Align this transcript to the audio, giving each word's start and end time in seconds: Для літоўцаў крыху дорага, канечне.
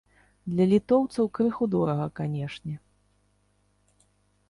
Для 0.53 0.65
літоўцаў 0.71 1.29
крыху 1.39 1.63
дорага, 1.75 2.07
канечне. 2.23 2.75